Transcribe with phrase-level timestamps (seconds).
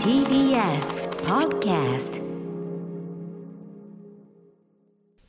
[0.00, 2.16] TBS Podcast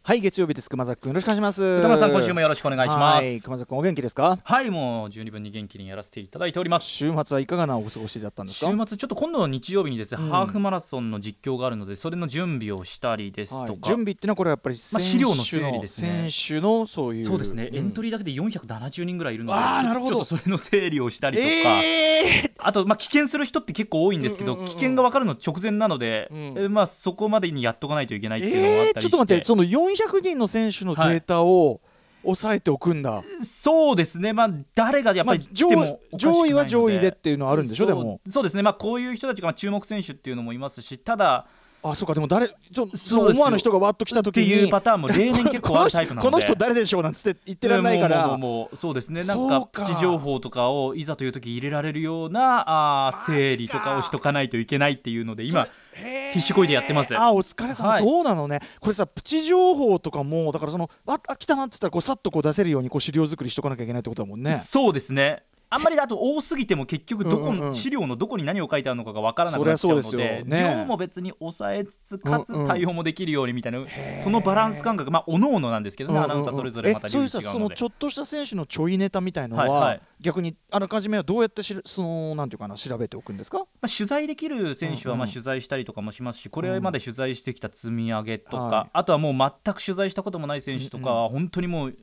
[0.07, 0.69] はい月曜日です。
[0.69, 1.61] 熊崎君よろしくお願いします。
[1.61, 3.21] 歌丸さん今週もよろしくお願いします。
[3.21, 4.39] はい熊崎君お元気ですか？
[4.41, 6.85] はいもう十二分に元気にやらせていただいております。
[6.85, 10.29] 週末はいかがなお過ごしだったんです週か末ちょっと今度の日曜日にですね、うん。
[10.29, 16.29] ハーフマラソンの実況があるのでそれの準備をしたりですとか、はい準備っていうのはこれはやっぱりまあ資料の整理ですね。
[16.31, 17.25] 選手のそういう。
[17.25, 17.75] そうですね、ん。
[17.75, 20.23] エントリーだけで470人ぐらいいるのでちょあーなるほど。
[20.23, 21.49] それの整理をしたりとか、
[21.83, 22.51] えー。
[22.59, 24.77] あと、まあ、棄権する人って結構多いんですけど、うんうんうんうん。
[24.77, 26.53] 棄権が分かるの直前なので、うん。
[26.57, 29.63] えまあ、そこまでにやっとかないといけないっていうのがあっえー、たりして、ちょっと待ってその
[30.05, 31.81] 400人の選手のデータを
[32.23, 37.85] 抑えておくんだ、そうですね、まあ、誰がやっぱりまあ来てもおかしくないので、上位は上位でっていうのはあるんでしょ？
[37.85, 38.19] でも。
[38.27, 41.45] そうですね、まあ、こういう人たちがまあ注目選手っていうのもいますし、ただ、
[41.83, 42.15] あそうか。
[42.15, 46.29] でも誰ちょそそう思わぬ人がわっと来た時にっていうパターンも例年 結構あるタイプなので。
[46.29, 48.27] この人この人誰でしょうなんつって言ってられないから。
[48.27, 49.85] もうもうもうもうそうですねなんかか。
[49.85, 55.67] プチ情報とかをいざという時入れられるようなあー整理とかをしとかないといけないっていうので今
[56.33, 57.17] 必死こいでやってます。
[57.17, 58.03] あお疲れ様、はい。
[58.03, 58.59] そうなのね。
[58.79, 64.51] これさプチ情報とかもだからそのああ来たなって言ったらこうさっとこう出せるようにこう資料作りしとかなきゃいけないってことだもんね。
[64.53, 67.73] そうですねあんまりあと多すぎても結局どこ、うんうんうん。
[67.73, 70.77] 資料のどこに何を書いてあるのかが分からなくなっちゃうのでね。
[70.79, 72.67] 量も別に抑えつつかつうんうん。
[72.67, 73.79] 対応もできるようにみたいな、
[74.23, 80.01] そのバランス感覚まあおのおのなんですけどね、アナウンサーそれぞれまたえそういう理由違うそのちょっとした選手のちょいネタみたいのは、はいはい。
[80.19, 83.59] 逆にあらかじめはどうやってしそのなんていうかな調べておくんですか？
[83.59, 85.19] まあ、取材できる選手はうんうん。
[85.19, 88.89] まあ取材したりとかもしますし、これまで取材してきた積み上げとか、はい。
[88.93, 91.95] あとはもう全く取材したこともない選手とかは、本当にもう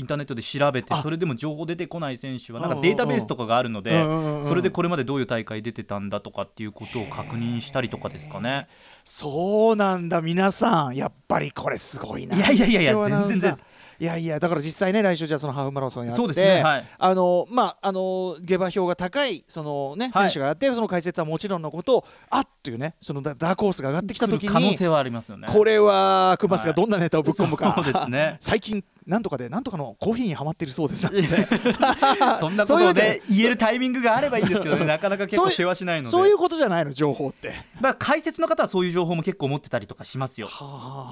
[0.00, 1.02] インターネットで調べて、あ。
[1.02, 4.02] それでも情報出てこない選手は、なんかデータベースとかがあるので
[4.42, 8.66] それでこれまでどういう大会出てたんだとかっていうことを確認したりとかですかね。
[9.04, 10.96] そうなんだ皆さん。
[10.96, 12.36] やっぱりこれすごいな。
[12.36, 12.94] いやいやいやいや
[13.26, 13.52] 全然。
[13.52, 13.64] です
[13.98, 16.16] いやいやだから実際ね来週じゃあそのハーフマラソンやって。
[16.16, 16.84] そうですねはい。
[16.98, 20.30] あのまああの下馬評が高いそのねはい。
[20.30, 25.48] 選手がやって、その解説はもちろんのことあっというねそのダダークホースが上がってきた時に可能性はありますよね。
[25.50, 28.38] これはクマスがどんなネタをぶっ込むか、そうですね。
[28.40, 31.02] 最近なんとかでなんとかのコーヒーにはまっているそうです。
[31.02, 31.20] なんて
[32.38, 36.10] そんなことで言えるタイミングがあればいいんですけどね、 なかなか結構世話しないので。
[36.10, 37.52] そういうことじゃないの情報って。
[37.80, 40.48] まあ、解説の方はそういう情報も結構持ってたりとかしますよ。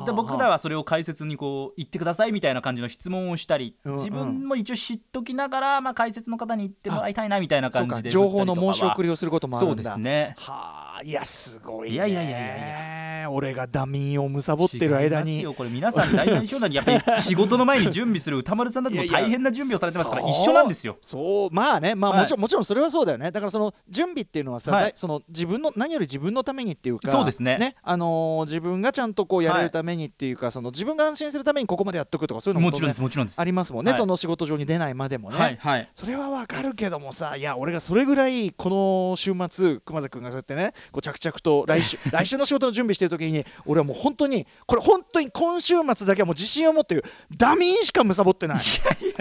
[0.06, 3.98] で僕らはそれを解説にこう言ってくださいみたいな感じの質問をしたり、うんうん。
[3.98, 9.75] 自分も一応知っときながら、まあ、解説の方に言ってもらいたいなみたいな感じでか情報の申し送りををすることもあるんだ。
[9.75, 10.34] そうですね。
[10.38, 11.94] はあいやすごいね。
[11.94, 12.94] いやいやいやいや。
[12.94, 15.42] い俺がダミーをむさぼってる間に。
[15.42, 15.54] よ。
[15.54, 20.97] これ皆さん大体一緒なんでやっぱり仕事の前に準備する歌丸さんだって大変な準備をされてますから一緒なんですよ。
[21.03, 21.54] そう。
[21.54, 21.94] まあね。
[21.94, 22.20] まあはい。
[22.20, 23.31] もちろん、もちろんそれはそうだよね。
[23.31, 24.92] だからその準備っていうのはさ、はい。
[24.94, 27.76] その自分の何より自分のためにっていうかそうですね。
[27.82, 33.41] あのー自分がちゃんとこうやれはいるためにっていうか、その自分が安心するためにここまでやっとくとかそういうのももちろんですもちろんです。
[33.41, 34.00] ありますもんね、はい。
[34.00, 35.91] その仕事上に出ないまでもね、はいはい。
[35.94, 47.04] それはわかるけどもさいや俺がそれぐらいこの週末熊崎君がそうやってねこう着々と来週 来週の仕事の準備してる時に俺はもう本当にこれ本当に今週末だけはもう自信を持ってる
[47.37, 48.59] ダミンしか貪ってない。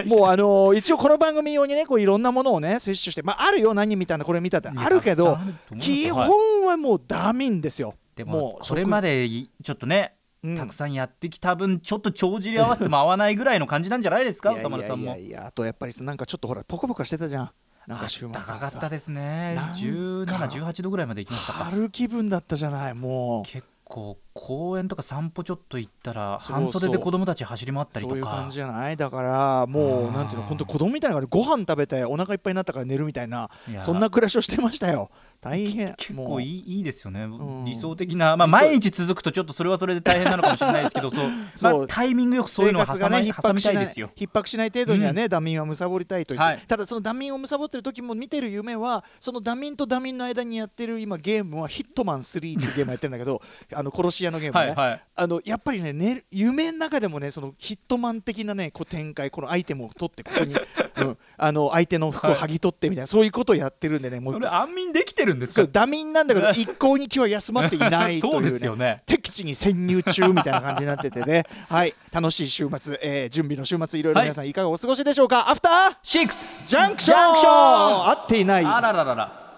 [0.06, 5.38] もうあのー一応この番組用にねこういろんなものをね摂取してまああるよ何みたいなこれ見たってあるけど
[5.80, 7.94] 基本はもうダミンですよ。
[8.14, 10.54] でもうもこれまでちょっとねうん。
[10.56, 17.50] たくさんやってきた分ちょっと帳尻合わせても合わないぐらいの感じなんじゃないですかいやいや歌丸さんもいやいやあとやっぱりなんかちょっとほらポカポカしてたじゃん
[17.88, 19.54] なんか週末高かったですね。
[19.54, 21.64] なんか1718度ぐらいまで行きましたか。
[21.64, 23.48] 春気分だったじゃないもう。
[23.48, 33.48] 結構公園とか散歩ちょっと行ったら半袖で子供たち走り回ったりとそういう感かじじゃないだからもうなんていうの本当子供みたいな感じでご飯食べてお腹いっぱいになったから寝るみたいな
[33.80, 35.10] そんな暮らしをしてましたよ
[35.40, 35.94] 大変。
[35.94, 36.26] 結もう。
[36.28, 37.64] 構いいいいですよね、ん。
[37.64, 41.28] 理想的な、まあ、毎日続くとちょっとそれはそれで大変なのかもしれないですけどそう、
[41.62, 44.10] まあ、タイミングよくそういうのを生活がね挟みたないいですよ。
[44.16, 46.64] 逼迫しない程度にはね、ダミンは貪りたいと言って、はい。
[46.66, 53.40] ただそのダミンを貪ってる時も見てる夢はそのダミンとダミンの間にやってる今ゲームはヒットマン3っていうゲームやってるんだけど
[53.74, 55.02] あの殺し屋のゲームね、はいはい。
[55.14, 60.54] あのやっぱりねね夢の中でもねそのヒットマン的なねこう展開このアイテムを取ってここに、
[61.00, 65.68] うん、あの相手の服を剥ぎ取ってみたいな、そういうことをやってるんでねもそれ安眠できてるんですか？
[65.70, 69.02] ダミンなんだけど一向に今日は休まっていないという、 そうね、ですよね。
[69.06, 71.44] 敵地に潜入中みたいな感じになっててね。
[71.68, 71.94] はい。
[72.12, 74.52] 楽しい週末、えー準備の週末いろいろ皆さんい。
[74.52, 78.64] かがお過ごしでしょうか、アフターシックスジャンクションジャンクション合っていない。
[78.64, 79.48] あらららら。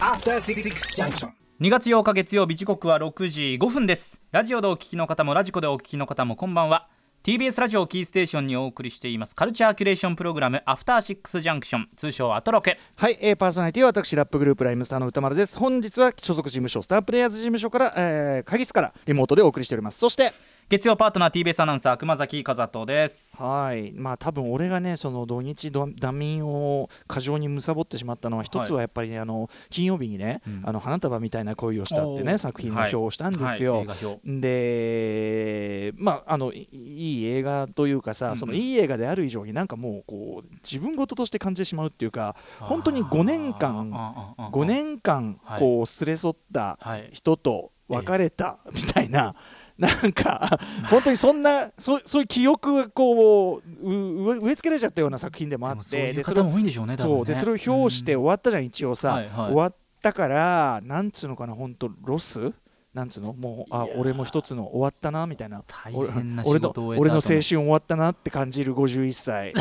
[0.00, 0.62] After Six
[0.96, 1.30] Junction.
[1.60, 4.20] 2月8日月曜日時刻は6時5分です。
[4.32, 6.88] ラジオでお聞きの方もラジコでお聞きの方もこんばんは
[7.22, 9.36] TBS ラジオキーステーションにお送りしています。
[9.36, 11.88] カルチャーキュレーションプログラムアフターシックスジャンクション。
[11.94, 15.56] 通称アトロケはい、えーパーソナリティは私ラップグループライムスターの歌丸です。
[15.56, 20.00] 本日は所属事務所スタープレイヤーズ事務所から、えー、鍵室からリモートでお送りしております。
[20.00, 20.32] そして
[20.68, 23.36] 月曜パートナー TBS アナウンサー熊崎和人です。
[23.36, 23.92] はい。
[23.92, 30.62] まあ多分俺がねその土日どダ民を過剰に貪ってしまったのは一つはやっぱりね、あの金曜日にね、うん。
[30.64, 33.82] あの花束みたいな恋をしたってね作品の表をしたんですよ、はい。
[33.82, 34.20] 映画表。
[34.40, 38.38] でまああのいいい映画というかさ、うんうん。
[38.38, 45.60] そのいい映画である以上になんかもうこう自分事として感じてしまうっていうか本当に5年間あーあーあー5年間はい。
[45.60, 47.10] こう連れ添ったはい。
[47.12, 49.34] 人と別れたみたいな、
[49.82, 59.32] なんか本当にそんなそうそういう記憶がこう植え付けられちゃったような作品でもあっでもそういうてでそれを方も多いんでしょうねそうでそれを表して終わったじゃん、一応さ、はいはい。
[59.46, 62.52] 終わったからなんつうのかな本当ロス？
[62.94, 63.32] なんつうの？
[63.32, 65.62] もうあ俺も一つの終わったなみたいな。
[65.66, 69.52] 大俺変な仕俺の事を終えた俺の青後春終わったなって感じる51歳。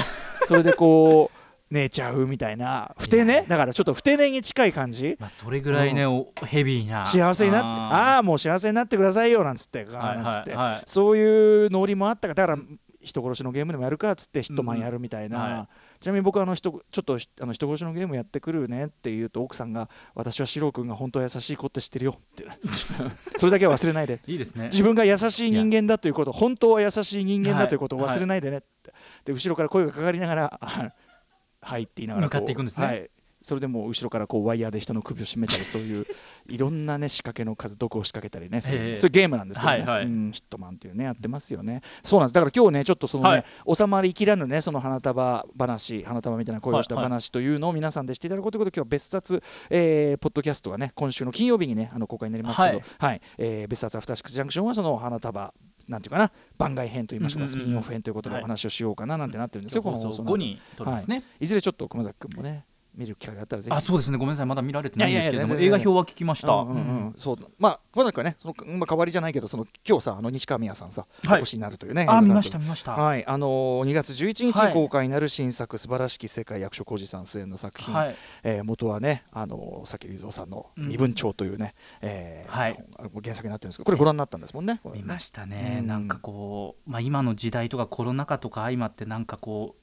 [0.48, 1.41] それでこう
[1.72, 3.46] 寝ちゃうみたいな不定ね？
[3.48, 5.16] だからちょっと不定年に近い感じ。
[5.20, 7.06] まあ、それぐらいね、おヘビーな。
[7.06, 15.68] 幸せになってあああもう幸せになってくださいよなんつって、なんつって、はいはいそういうノリもあったからだから人殺しのゲームでもやるかっつってヒットマンやるみたいな、うんはい。
[16.00, 22.46] ちなみに僕はあの人ちょっとあの人殺しのゲームやってくるねって言うと奥さんが私は四郎君が本当は優しい子って知ってるよって。
[23.38, 24.20] それだけは忘れないで。
[24.28, 24.70] いいですね。
[24.72, 28.94] 自分が優しい人間だということ本当は優しい人間はいだということを忘れないでねって、
[29.26, 30.92] で後ろから声がかかりながらあ
[31.62, 32.86] はいって言いながら向かっていくんですね。
[32.86, 33.10] はい、
[33.42, 36.06] それでもう後ろからこうワイヤーで人の首を絞めたりそういう
[36.48, 39.78] いろんなね仕掛けの数毒を仕掛けたりねそういうゲームなんですけど、ね。
[39.80, 40.06] はいはい。
[40.06, 41.82] うん、ヒットマンっていうねやってますよね。
[42.04, 42.34] そうなんです。
[42.36, 43.38] だから今日ねちょっとそのね、は
[43.74, 43.76] い。
[43.76, 53.22] 収まりきらぬねその花束話花束みたいな声をした話というのを皆さんでしていただこうということで今日は別冊、えーポッドキャストがね今週の金曜日にねあの公開になりますけど、ははいい。
[53.38, 55.54] えー別冊アフターシックスジャンクションはその花束
[55.88, 58.44] なんていうかな番外編といいましょうか、スピンオフ編ということではい。
[58.44, 60.60] お話をしようかななんてなってるんですよ、この放送後に。
[60.78, 63.76] 撮るんですね、いずれちょっと熊崎君もね見る機会があったらぜひ。
[63.76, 64.18] あそうですね。
[64.18, 64.46] ごめんなさい。
[64.46, 67.16] まだ見られてないんですけれども映画表は聞きました、うんうんうん。
[67.18, 67.38] そう。
[67.58, 71.40] まあ熊崎君はねその、まあ、代わりじゃないけどその今日さあの西川美也さんさ、はい。
[71.40, 73.26] お越しになるというねあ見ました見ました、はい。
[73.26, 74.68] あのー2月11はい。
[74.70, 78.16] 日公開になる新作「素晴らしき世界」役所広司さん出演の作品、はい。
[78.44, 82.84] えー元はねあのー佐木隆三さんの「身分帳」というね、えーはい。
[83.24, 84.82] 原作になってるんですけどこれご覧になったんですもんね。
[84.94, 85.88] 見ましたね、うん。
[85.88, 89.81] なんかこう、まあ、今の時代とかコロナ禍とか相まってなんかこう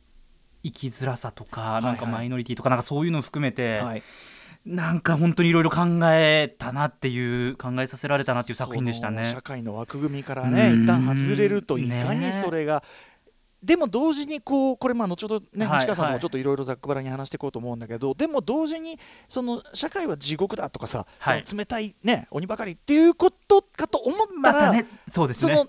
[0.62, 4.02] 生きづらさとか、なんかマイノリティとかなんかそういうのを含めて、はい。
[4.66, 9.25] なんか本当にいろいろ考えたなっていう考えさせられたなっていう作品でしたね。
[9.25, 9.40] 社。
[9.40, 10.82] 会の枠組みからねうん。
[10.84, 12.82] 一旦外れるといかにねそれが、
[13.62, 21.43] でも同時にこうこれまあ後ほどね、はい西川さんもちょっといろいろざっくばらんに話していこうと思うんだけどでも同時にその社会は地獄だとかさ、はい。
[21.44, 25.64] その冷たいね鬼ばかりっていうことかと思ったら、またねそうですね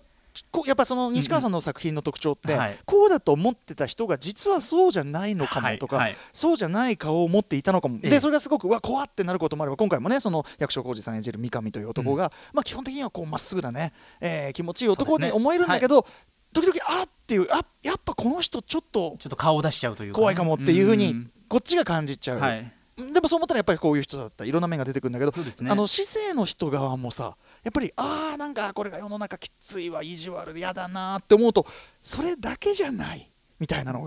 [0.65, 8.09] やっぱその西川さんの作品の特徴って、こうだと思ってた人が実はそうじゃないのかもとか、そうじゃない顔を持っていたのかも、ええ。
[8.09, 16.05] でそれがすごくうわ怖ってなることもあれば今回もねその役所広司さん演じる三上という男が、まあ、基本的にはこうまっすぐなね、えー気持ちいい男に思えるんだけど、
[16.53, 22.39] 時々あっていうあやっぱこの人ちょっとちょっと顔を出しちゃうという怖いかもっていうふうにんこっちが感じちゃう。
[22.39, 22.73] はい。
[23.13, 24.43] でもそう思ったらやっぱりこういう人だった。
[24.43, 31.65] いろんな面が出てくるんだけど、あの市政の人側もさやっぱりああなんかこれが世の中きついわ意地悪で嫌だなって思うと
[32.01, 33.31] それだけじゃない。
[33.59, 33.99] みたいなの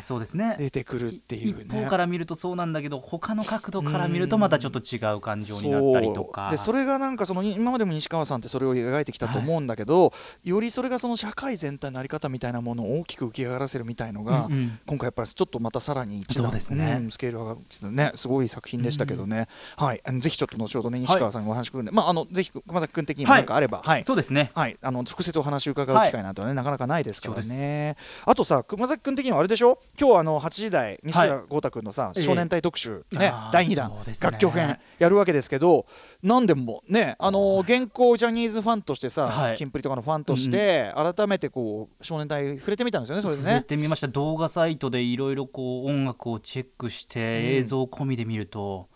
[0.00, 1.64] そが出てくるっていうね。
[1.64, 6.50] 一方から見るとそうなんだけど他の角度から見るとまたちょっと違う感情になったりとか。
[6.50, 10.12] でそれがなんかその今までも西川さんってそれを描いてきたと思うんだけど、
[10.44, 14.78] よりそれがその社会全体のあり方みたいなものを大きく浮き上がらせるみたいのが、うんうん。
[14.86, 16.98] 今回やっぱりちょっとまたさらに一段そうですね。
[16.98, 20.00] んスケールがねすごい作品でしたけどね、はい。
[20.04, 23.82] あのぜひちょっと後ほどね西川さんにお話くるんで、まああのぜひ熊崎君的にもなんかあれば。
[23.84, 24.04] はい。
[24.04, 24.50] そうですね。
[24.54, 27.96] はい、あの直接お話を伺う機会なんてはね、なかなかないですからね。
[28.24, 29.78] あとさ、熊崎君的にはあれでしょ？
[29.98, 32.22] 今日あの8時台、西田豪太君のさ、ええ。
[32.22, 35.86] 少年隊特集、ね第2弾、楽曲編やるわけですけど、
[36.22, 39.56] なんでもね、あの現行ジャニーズファンとしてさ、はい。
[39.56, 43.62] キンプリとかのファンとして、改めてこう少年隊触れてみたんですよね、それで触れね。
[43.62, 44.08] てみました。
[44.08, 48.89] 動画サイトでいろいろこう音楽をチェックして映像込みで見ると、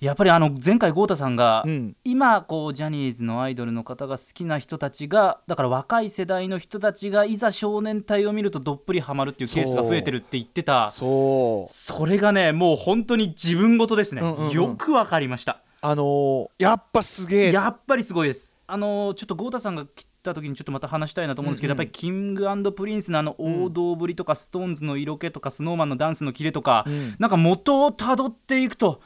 [0.00, 1.96] やっぱりあの前回郷太さんが、うん。
[2.04, 10.90] 今こうジャニーズのアイドルの方が好きな人たちがだから若い世代の人たちがいざ少年隊を見るとどっぷりハマるっていうケースが増えてるって言ってた。
[10.90, 11.72] そう。
[11.72, 14.52] それがねもう本当に自分事ですね、うんうんうん。
[14.52, 15.60] よくわかりました。
[15.80, 17.52] あのーやっぱすげえ。
[17.52, 18.58] やっぱりすごいです。
[18.66, 27.14] あのちょっと郷太さんが来た時にちょっとまた話したいなと思うんですけど、うんうんやっぱりキングプリンスのあの王道ぶりとか、ストーンズの色気とかスノーマンのダンスのキレとか、うん。
[27.18, 29.00] なんか元をたどっていくと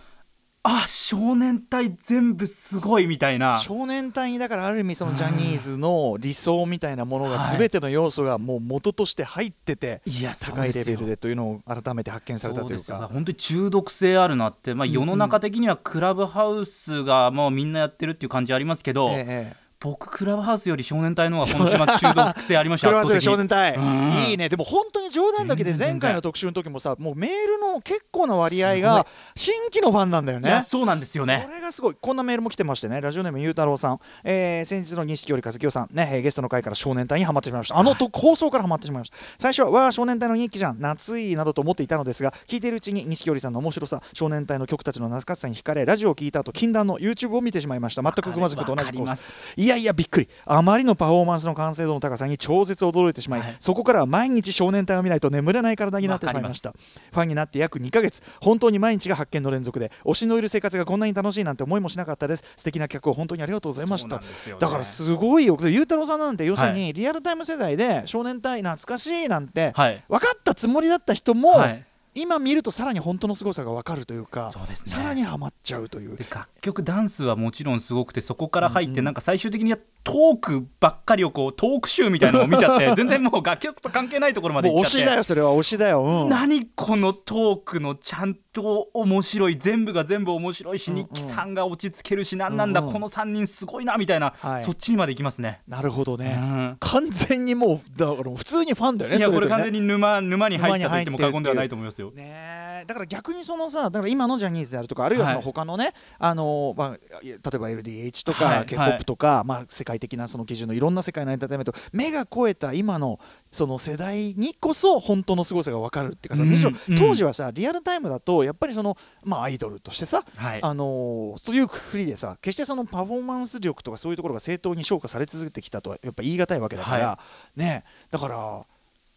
[0.63, 3.57] あ少年隊全部すごいみたいな。
[3.59, 12.99] 少年隊にだからある意味そのジャニーズの理想みたいなものがはい全ての要素がもう元として入ってていや高いレベルでというのを改めて発見されたというそうですよ。
[12.99, 13.07] か。
[13.09, 15.01] 本当に中毒性あるなって、まあ、うんうん。
[15.01, 22.89] 世の中的にはクラブハウスがもうみんなやってるっていう感じありますけど、ええ僕クラブハウスより少年隊の方が今週末中毒癖ありました。
[22.89, 23.57] クラブハウスで圧倒的に。
[23.57, 24.31] 少年隊、うん。
[24.31, 24.51] いいね。
[24.51, 30.63] でも本当に冗談だけで前回の特集の時もさもうメールの結構な割合が新規のファンなんだよね。
[30.67, 31.45] そうなんですよね。
[31.49, 31.97] これがすごい。
[31.99, 33.01] こんなメールも来てましてね。
[33.01, 35.89] ラジオネームゆうたろうさん、えー先日の錦織和樹さん。
[35.93, 37.79] ね、えーゲストの回から少年隊にハマってしまいました。
[37.79, 39.17] あのと放送からハマってしまいました。
[39.39, 40.77] 最初はわあ少年隊の日記じゃん。
[40.79, 48.03] 夏いなどと思っていたのですが聞いているうちに錦織さんの面白さ少年隊の曲たちの懐かしさに惹かれラジオを聞いた後禁断の YouTube を見てしまいました。
[48.03, 49.33] 全く熊崎と同わじコース。
[49.57, 50.29] いやいやびっくり。
[50.45, 53.57] あまりのパフォーマンスの完成度の高さに超絶驚いてしまい、はい。
[53.61, 56.73] そこからは毎日少年隊を見ないと眠れない体になってしまいました。
[56.73, 58.23] ファンになって約2ヶ月。
[58.41, 62.45] 本当に毎日が発見の連続で推しのいる生活がこんなに楽しいなんて思いもしなかったです。
[62.57, 64.19] 素敵な曲を本当にありがとうございました。
[64.19, 64.25] ね。
[64.59, 65.57] だからすごいよ。
[65.63, 70.05] ゆうたろうさんなんて要するはにリアルタイム世代で少年隊懐かしいなんてはい。
[70.09, 71.87] 分かったつもりだった人も、はい
[72.21, 74.93] 今見るとさらに本当の凄さが分かるというかそうですね。
[74.93, 76.17] さらにハマっちゃうという。
[76.17, 85.11] で楽曲ダンスはもちろんすごくてそこから入って、なんか最終的にはトークばっかりをこうトーク集みたいなのを見ちゃって 全然もう楽曲と関係ないところまで行っちゃって。
[85.11, 94.65] だよそれは推しだよ、うん、何このトークのちゃんと面白い全部が全部面白いし、日記さんが落ち着けるし何なんだ、この3人すごいなみたいな、はい。
[94.65, 95.61] そっちにまで行きますね。
[95.69, 96.77] なるほどね、うん。
[96.81, 102.11] 完全にもうだから普通にファンだよねいやこれ完全に沼沼に入ったと言っても過言ではないと思いますよ。
[102.11, 105.45] ねえだから逆にそのさだから今のジャニーズであるとかあるいはそのはい。
[105.45, 108.67] 他のね、あのまあ、例えば LDH とか、はい。
[108.67, 113.19] k p o p とか、まあ、世界的なその基準のいろんな世界のエンターテインメント目が超えた今の
[113.51, 116.97] その世代にこそ本当の凄さが分かるっていうかさ、うんむしろうん。
[116.97, 120.61] 当時はさリアルタイムだとやっぱりその、まあ、アイドルとしてさ、はい。
[120.63, 127.19] あのそういうふりでさ決してそのパフォーマンス力とかそういうところが正当に評価され続けてきたとはやっぱ言い難いわけだから、は
[127.57, 128.67] ねだから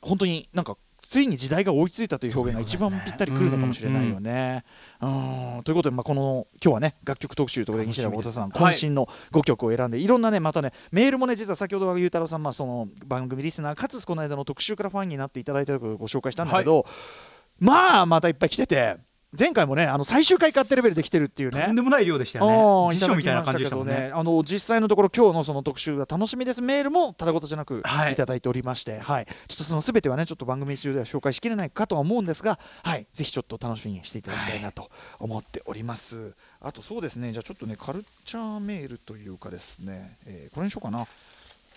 [0.02, 0.78] 本当になんか
[1.14, 4.64] ついに時代が追いついたという表現が一番ぴったりくるのかもしれないよね。
[5.00, 16.84] うんということで、まあ、この今日はね楽曲特集ということで西田太田さん渾身の5曲を選んで、い、ろんなねまたねメールもね実は先ほどゆうたろうさん、まあ、その番組リスナーかつこの間の特集からファンになっていただいたところをご紹介したんだけど、
[17.60, 18.98] まあまたいっぱい来てて
[19.38, 21.64] 前回もねあの最終回買ってレベルで来てるっていうね。
[21.66, 23.94] とんでもない量でしたあよーね辞書みたいな感じでしたもんね。
[23.94, 26.62] ただきまけどあの実際のところ今日のその特集が楽しみです。
[26.62, 28.14] メールもただごとじゃなくはい。
[28.14, 29.26] いただいておりまして、はい。
[29.48, 33.08] ちょっとそのすべてはねちょっと番組中では紹介しきれないかとは思うんですが、はい。
[33.12, 36.34] ぜひちょっと楽しみにしていただきたいなと思っております。
[36.62, 37.32] あとそうですね。
[37.32, 41.08] じゃあちょっとねカルチャーメールというかですね、えーこれにしようかな。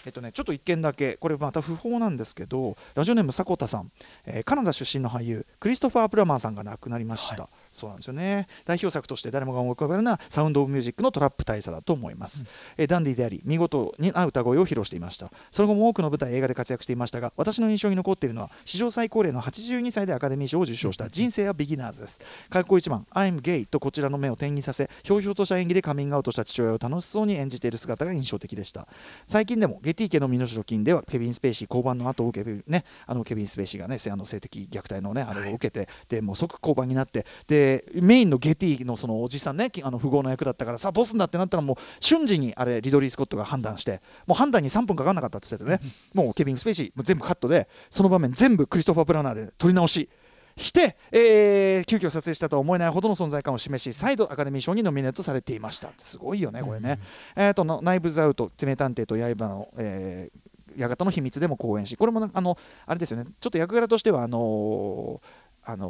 [0.06, 3.90] えっとね、ちょっと一件だけ、これまた不法なんですけど、ラジオネーム迫田さん、
[4.24, 7.42] えーカナダ出身の俳優、クリストファー・プラマーさんが亡くなりました。
[7.42, 8.46] はそうなんですよね。
[8.64, 12.44] 代表作として誰もが思い浮かべるのは、サウンド・オブ・ミュージックのトラップ大佐だと思います。
[12.76, 15.30] えーダンディーであり、見事にな歌声を披露していました。
[15.50, 22.20] その後も多くの舞台、映画で活躍していましたが、私の印象に残っているのは、史上最高齢の82歳でアカデミー賞を受賞した人生はビギナーズです。
[22.48, 28.86] 開口一番、I'm gay とこちらの目を点にさせ、ひょうひょうとした演技でカミングアウトした父親を楽しそうに演じている姿が印象的でした。
[29.26, 45.92] 最近でもゲティ家の身代金ではケビン・スペイシー降板の後を受けねあのケビン・スペイシーがねせあの性的虐待のねあれを受けて、でもう即降板になってでメインのゲティのそのおじさんねきあの富豪の役だったからさあどうすんだってなったらもう瞬時にあれリドリー・スコットが判断してもう判断に3分かかんなかったって言っててね。
[46.14, 50.08] もうケビン・スペイシーもう全部カットでその場面全部クリストファー・プラナーで撮り直し
[50.56, 56.98] して、えー急遽撮影したとは思えないほどの存在感を示し再度アカデミー賞にノミネートされていましたすごいよねこれね、
[57.36, 60.38] えー、とのナイブズアウト「爪探偵と刃の」えー
[60.78, 63.24] 館の秘密でも公演しこれもなあのあれですよね。
[63.40, 65.88] ちょっと役柄としてはあのーあの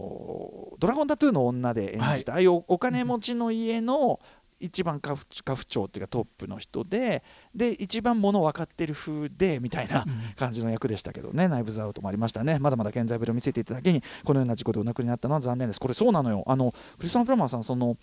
[0.73, 4.21] ードラゴンタトゥーの女で演じた、ああいうおお金持ちの家の
[4.59, 7.23] 一番家父家父長っていうかトップの人で
[7.55, 10.05] で一番物分かってる風でみたいな
[10.37, 12.59] 感じの役でしたけどね、ナイブズアウトもありましたね。
[12.59, 15.81] まだまだ健在ぶりを見せていただけにこのような事故でお亡くなりになったのは残念です。
[15.81, 16.43] これそうなのよ。
[16.47, 17.97] あのクリストファン・プラマーさんその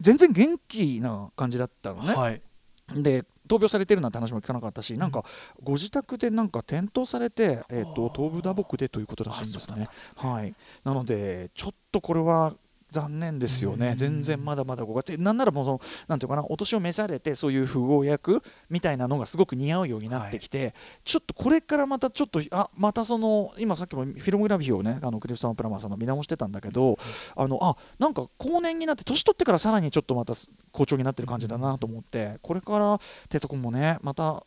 [0.00, 2.42] 全然元気な感じだったのね、はい
[2.94, 5.24] で闘病されてるなんて話も聞かなかったし、なんか
[5.62, 9.88] ご自宅でなんか転倒されて、えー、と頭部打撲でということらしいんですね。
[10.16, 10.54] はい、
[10.84, 12.54] なので、ちょっとこれは
[12.90, 26.98] 残念ですよね、全然まだまだ5月、なんならもうその、なんていうかな、お年を召されて、そういう富豪役みたいなのがすごく似合うようになってきて、ちょっとこれからまたちょっと、あまたその、今さっきもフィルムグラフィーをね、あのクリスタン・プラマーさんの見直してたんだけど、
[27.36, 30.34] あのあなんか後年になって、年取ってからさらにちょっとまた
[30.72, 34.44] 好調になってる感じだなと思って、これからってとこもね、また。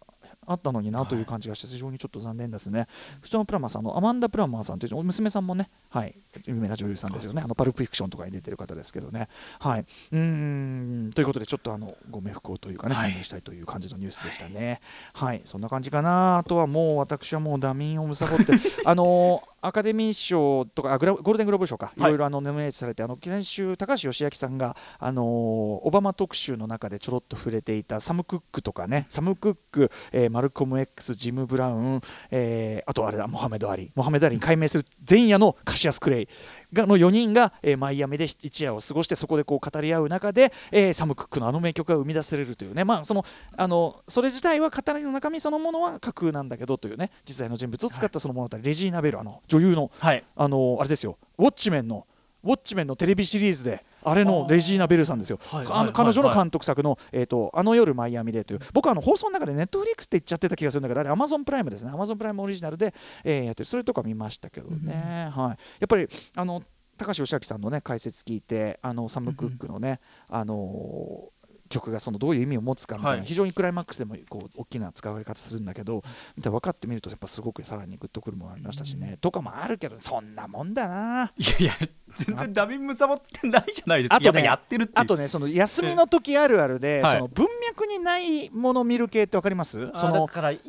[0.48, 2.88] あったのになという感じがして非常にちょっと残念ですね。
[3.20, 7.42] クリストン・プラマーさんのアマンダ・プラマーさんという娘さんもね、はい、有名な女優さんですよね。
[7.44, 9.30] あのパルプフィクションとかに出てる方ですけどね。
[9.60, 14.82] はい、うーんということでちょっとあのご冥福をというかね、はいしたいという感じのニュースでしたね。
[15.14, 16.40] はい、そんな感じかな。
[16.40, 18.54] あとはもう私はもうダミンをむさぼって
[18.86, 33.92] あのーアカデミー賞とかあグラゴールデングローブ賞か、はいいろいろあのノミネートされてあの先週高橋義明さんがあのーオバマ特集の中でちょろっと触れていたサム・クックとかねサム・クック、えーマルコム X ジム・ブラウン、えーあとあれだモハメド・アリ。
[33.94, 36.28] モハメド・アリに改名する前夜のカシアス・クレイ
[36.74, 43.24] がの4人が、えーマイアミで一夜を過ごしてそこでこう語り合う中で、えーサム・クックのあの名曲が生み出せれるというね、まあ、その
[43.56, 47.12] あのそれ自体は語りの中身そのものは架空なんだけどというね。
[47.26, 50.24] 実在の人物を使ったその物語、レジーナ・ベルあの女優のはい。
[50.36, 51.18] あのあれですよ。
[51.38, 52.08] ウォッチメンの
[52.44, 56.38] ウォッチメンのテレビシリーズであれのレジーナ・ベルさんですよ、はいあのはい彼女のはい。
[56.38, 58.60] 監督作の、えーと「あの夜マイアミで」という。
[58.74, 61.92] 僕はあの放送の中でネットフリックスって言っちゃってた気がするんだけどあれアマゾンプライムですね。
[61.92, 62.94] アマゾンプライムオリジナルで、
[63.24, 63.68] えーやってる。
[63.68, 65.56] それとか見ましたけどね、はい、や
[65.86, 66.64] っぱりあの
[66.98, 71.33] 高橋義明さんのね解説聞いてあのサム・クックのね、あのー
[71.74, 73.26] 曲がそのどういう意味を持つかみたいな、はい。
[73.26, 76.04] 非常にクライマックスでもこう大きな使われ方するんだけど
[76.38, 81.32] 分かってみるとやっぱすごくさらにグッとくるものがありましたしね、とかもあるけどそんなもんだな。
[81.38, 87.16] いやいや全然ダビンむさぼってないじゃないですか、あとねやってるあとねその休みの時あるあるで、はい。
[87.16, 89.90] その文脈にないものを見る系って分かります？
[89.94, 90.62] あそのだからい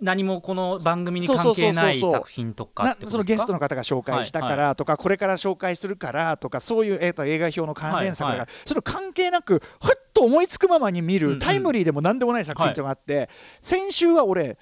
[0.00, 13.30] 何もこの番組に関係ない作品とかそのゲストの方が紹介したからとか、これから紹介するからとかそういう、えーと映画評の関連作だから、はいそれを関係なくふっと思いつくままに見る、タイムリーでも何でもない作品というのがあって、
[13.62, 14.58] 先週は俺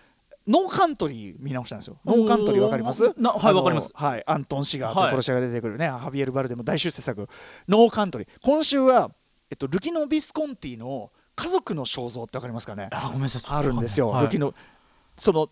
[0.46, 1.98] ノーカントリー見直したんですよ。
[2.04, 3.02] ノーカントリーわかります？
[3.04, 3.90] はいわかります。
[3.92, 5.10] はい、アントン・シガーとはい。
[5.10, 7.28] 殺し屋が出てくるね、ハビエル・バルデム大出世作、
[7.66, 8.28] ノーカントリー。
[8.40, 9.10] 今週は、
[9.50, 12.88] えっと、ルキノ・ビスコンティの家族の肖像ってわかりますかね？
[12.92, 13.42] あごめんなさい。
[13.48, 14.22] あるんですよ、はい。
[14.24, 14.54] ルキノ
[15.18, 15.48] その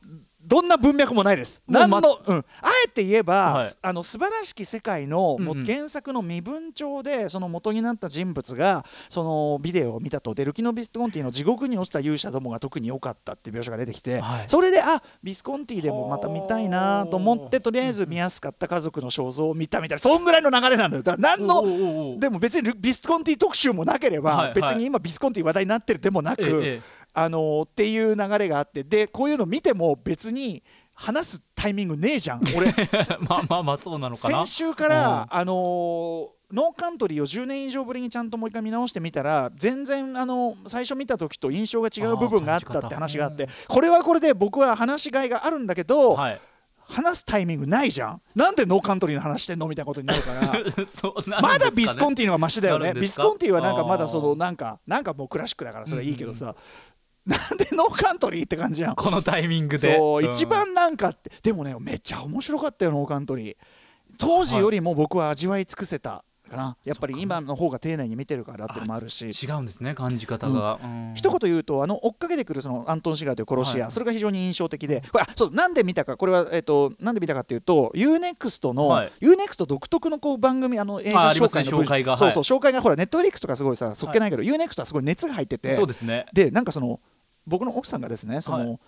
[0.46, 1.62] どんな文脈もないです。
[1.66, 3.68] 何の、うん、あえて言えば、はい。
[3.82, 5.66] あの素晴らしき世界の、もううんうん。
[5.66, 14.48] 原作の身分帳でその元になった人物がそのビデオを見たとでルキノ・ビスコンティの地獄に落ちた勇者どもが特に良かったっていう描写が出てきて、はい。
[14.48, 21.02] それであビスコンティでもまた見たいなと思ってとりあえず見やすかった家族の肖像を見たみたいなそんぐらいの流れなんだよ。
[21.02, 24.54] だから何のでも別にルビスコンティ特集もなければ、はいはい。
[24.54, 32.42] 別に今ビスコンティ話題になってるでもなく、ええええあのーっていう流れがあってでこういうの見ても別に話すタイミングねえじゃん。
[32.54, 32.72] 俺
[33.28, 34.46] まあまあまあそうなのかな。
[34.46, 46.40] 先週から、あのーノーカントリーを10年以上ぶりにちゃんともう一回見直してみたら全然あの最初見た時と印象が違う部分があったって話があってこれはこれで僕は話しがいがあるんだけど、はい。
[46.88, 48.22] 話すタイミングないじゃん。
[48.34, 50.52] なんでノーカントリーの話してんのみたいなことになるから
[51.42, 52.94] まだビスコンティの方がマシだよね。
[52.94, 56.54] ビスコンティはなんかまだそのなんかなんかもうクラシックだからそれはいいけどさ、
[57.26, 58.94] なんでノーカントリーって感じじゃん。
[58.94, 59.96] このタイミングで。
[59.96, 60.30] そう、ん。
[60.30, 63.56] 一番なんかってでもねめっちゃ面白かったよノーカントリー
[64.18, 69.26] 当時よりも僕は味わい尽くせたかな、やっぱり今の方が丁寧に見てるからっていうのもあるし。
[69.26, 71.12] 違うんですね感じ方が、うん。
[71.16, 73.92] 一言言うとあの追っかけてくるそのアントン・シガーという殺し屋、はい。
[73.92, 79.12] それが非常に印象的でこれあそうなんで見たかこれは、えっとなんで見たかっていうと UNEXT の、はい。
[79.20, 85.74] UNEXT 独特のこう番組あの映画紹介の文紹介がそうそう紹介がほらネットフリックスとかすごいさそっけないけど、UNEXT はすごい熱が入ってて。
[85.74, 86.26] そうですね。
[86.32, 87.00] でなんかその
[87.46, 88.78] 僕の奥さんがですねその、はい。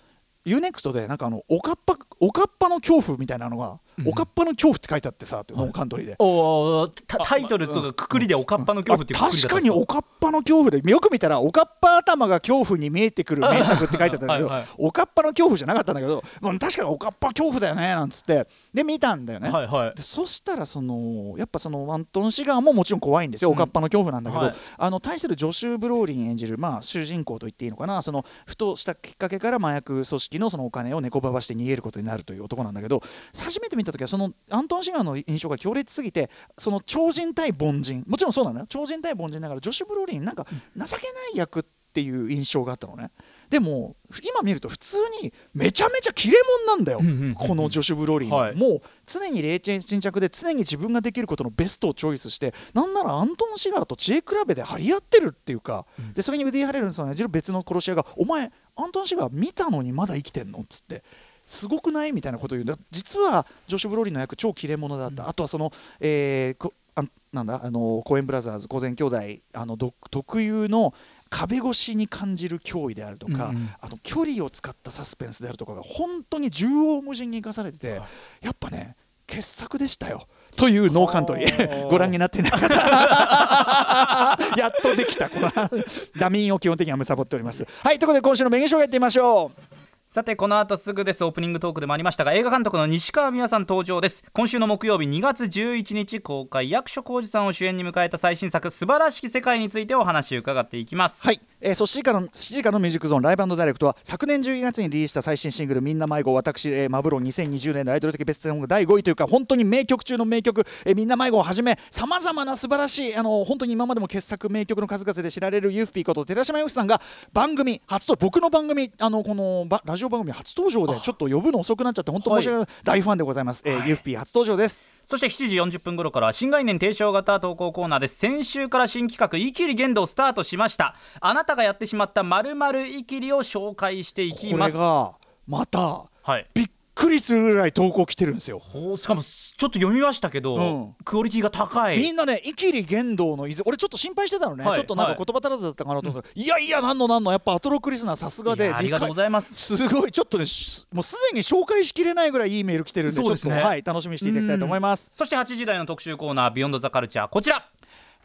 [0.45, 6.15] UNEXT でなんかあのおかっぱおかっぱの恐怖みたいなのが、うんおかっぱの恐怖って書いてあってさ、ノーカントリーで。
[6.19, 18.47] おータタイトルとかくくりでおかっぱの恐怖って確かにおかっぱの恐怖でよく見たらおかっぱ頭が恐怖に見えてくる名作って書いてあったんだけどおかっぱの恐怖じゃなかったんだけどもう確かにおかっぱ恐怖だよねなんつって。
[18.73, 19.51] で見たんだよね、
[19.95, 24.55] でそしたらそのやっぱそのアントン・シガーももちろん怖いんですよ、おかっぱの恐怖なんだけど、はい。
[24.77, 28.01] あの対するジョシュ・ブローリン演じる、まあ、主人公と言っていいのかな。
[28.01, 33.01] そのふとしたきっかけから麻薬組織のそのお金を猫ばばして逃げることになるという男なんだけど
[33.37, 38.65] 初めて見た時はそのアントン・シガーの印象が強烈すぎてその超人対凡人もちろんそうなのよ。
[38.67, 43.09] 超人対凡人だからジョシュ・ブローリンなんか情けない役っていう印象があったのね。
[43.49, 46.99] でも今見ると普通にめちゃめちゃ切れ者なんだよ、
[47.35, 48.51] このジョシュ・ブローリン、は。
[48.51, 48.55] い。
[48.55, 56.13] もう常に冷静沈着で常に自分ができることのベストをチョイスしてなんならアントン・シガーと知恵比べで張り合ってるっていうか、うん。
[56.13, 61.03] でそれにウディ・ハレルンさん演じる別の殺し屋が「お前アントン・シガー見たのにまだ生きてんの?」っつって。
[61.49, 62.11] すごくない？
[62.11, 62.63] みたいなことを言う。
[62.63, 67.61] んだ実はジョシュ・ブローリンの役超切れ者だった、あとはその、えーこあなんだ？
[67.63, 69.17] あのコーエンブラザーズ午前兄弟
[69.53, 70.93] あの独特有の
[71.29, 73.69] 壁越しに感じる脅威であるとか、うんうん。
[73.81, 78.01] あの距離を使ったサスペンスであるとかが本当に縦横無尽に生かされてて、
[78.41, 78.95] やっぱね
[79.27, 80.27] 傑作でしたよ。
[80.55, 81.67] というノーカントリー。
[81.81, 82.67] はあご覧になっていない方。
[84.57, 85.29] やっとできた。
[85.29, 85.51] この
[86.19, 87.65] ダミンを基本的にはむさぼっております。
[87.83, 89.61] はいということで今週のメニュー紹介やってみましょう
[90.11, 91.23] さてこの後すぐです。
[91.23, 94.23] オープニングトークでもありましたが映画監督の西川美和さん登場です。
[94.33, 101.27] 今週の木曜日2月11日公開役所広司さんを主演に迎えた最新作「素晴らしき世界」についてお話を伺っていきます。
[101.27, 101.39] はい。
[101.61, 117.01] えー、そしてからの7時からのミュージックゾーンライブダイレクトは昨年12月にリリースした最新シングル「みんな迷子」私、えー、マブロン2020年のアイドル的ベストソング第5位というか本当に名曲中の名曲「えー、みんな迷子」をはじめさまざまな素晴らしいあの本当に今までも傑作名曲の数々で知られるユーフピーこと寺島由紀さんが
[117.33, 128.17] 番組初と僕の番組あのこのラジオ番組初登場でちょっと呼ぶの遅くなっちゃって本当申し訳ない、はい、大ファンでございます、えー、はい、ユーフピー初登場ですそして7時40分頃からは新概念提唱型投稿コーナーです。
[128.17, 130.93] 先週から新企画「イキリ言動」スタートしました。
[131.19, 134.73] あなたがやってしまったまるまるイキリを紹介していきます。
[134.73, 135.13] これが
[135.47, 136.69] また、はい、びっ
[136.99, 138.61] くりするぐらい投稿来てるんですよ。
[138.97, 141.97] しかもちょっと読みましたけど、うん、クオリティが高い。
[141.97, 149.77] みんなね「イキリ言動」の俺ちょっと心配してたのね、はい、ちょっとなんか言葉足らずだったかなと思った、はい、いやいやなんのなんのやっぱアトロクリスナーさすがでありがとうございます。
[149.77, 150.43] すごいちょっとね
[150.91, 153.55] もうすでに紹介しきれないぐらいいいメール来てるんでそうですね。
[153.55, 155.09] はい楽しみにしていただきたいと思います。
[155.15, 157.65] そして8時台の特集コーナー「ビヨンドザカルチャーこちら。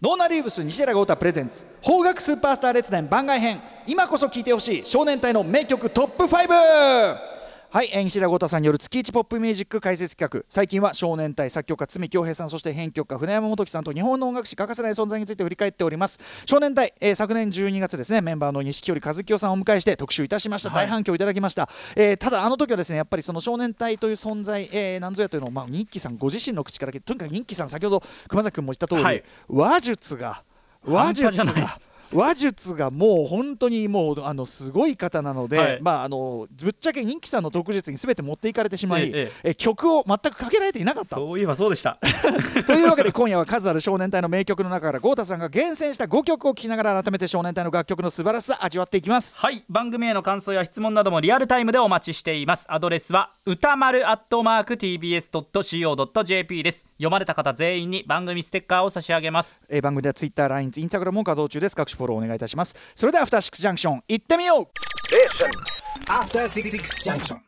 [0.02, 3.62] ノーナリーブス西寺郷太プレゼンツ邦楽スーパースター列伝番外編。
[3.87, 7.33] 今こそ聴いてほしい少年隊の名曲トップ5
[7.74, 10.46] はい西寺郷太さんによる月一ポップミュージック解説企画。
[10.48, 16.20] 最近は少年隊作曲家筒美京平さんそして編曲家船山基紀さんと日本の音楽史欠かせない存在について振り返っております。
[16.46, 30.44] 少年隊、えー、昨年12月ですねメンバーの錦織一清さんをお迎えして特集いたしました、はい、大反響いただきました、えー、ただあの時はですねやっぱりその少年隊という存在、えー、何ぞやというのを、まあ、日記さんご自身の口からとにかく日記さん先ほど熊崎君も言った通り、はい、話術が
[30.87, 31.80] 話術が
[32.14, 41.16] 話術がもう本当にもうあのすごい方なので、はい、まああのぶっちゃけ人気さんの特術にすべて持っていかれてしまい、えええ曲を全くかけられていなかった。
[41.16, 41.98] そういえばそうでした。
[42.66, 49.37] というわけで今夜は数ある少年隊の名曲の中から豪太さんが厳選した5曲を聴きながら改めて少年隊の楽曲の素晴らしさ味わっていきます。
[49.37, 49.64] はい。
[49.68, 52.66] 番組への感想や質問などもリアルタイムでお待ちしています。
[52.68, 61.76] アドレスは歌丸アットマーク TBS.CO.JP です読まれた方全員に番組ステッカーを差し上げます、えー、番組ではツイッター、LINE、インスタグラムも稼働中です。
[61.76, 62.74] 各種フォローお願いいたします。
[62.94, 64.02] それではアフターシックスジャンクション。
[64.09, 64.66] 行ってみよう
[65.14, 67.40] えアフターシックスジャンクション